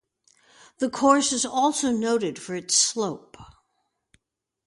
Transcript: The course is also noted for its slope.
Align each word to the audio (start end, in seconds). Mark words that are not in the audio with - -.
The 0.79 0.89
course 0.89 1.31
is 1.31 1.45
also 1.45 1.91
noted 1.91 2.39
for 2.39 2.55
its 2.55 2.73
slope. 2.75 3.37